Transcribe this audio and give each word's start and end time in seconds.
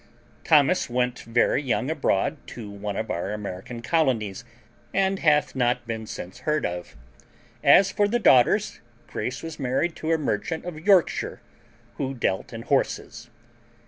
Thomas 0.43 0.89
went 0.89 1.19
very 1.19 1.61
young 1.61 1.91
abroad 1.91 2.37
to 2.47 2.71
one 2.71 2.97
of 2.97 3.11
our 3.11 3.33
American 3.33 3.83
colonies, 3.83 4.43
and 4.95 5.19
hath 5.19 5.55
not 5.55 5.85
been 5.85 6.07
since 6.07 6.39
heard 6.39 6.65
of. 6.65 6.97
As 7.63 7.91
for 7.91 8.07
the 8.07 8.17
daughters, 8.17 8.81
Grace 9.05 9.43
was 9.43 9.59
married 9.59 9.95
to 9.97 10.11
a 10.11 10.17
merchant 10.17 10.65
of 10.65 10.79
Yorkshire 10.87 11.39
who 11.97 12.15
dealt 12.15 12.51
in 12.51 12.63
horses. 12.63 13.29